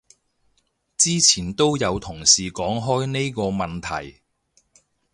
[0.97, 4.23] 之前都有同事講開呢個問題